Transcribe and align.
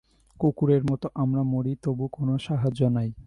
কুকুরের 0.39 0.81
মত 0.91 1.03
আমরা 1.15 1.43
মরি, 1.43 1.73
তবু 1.83 2.05
কোন 2.07 2.37
সাহায্য 2.37 2.81
নাই। 2.87 3.09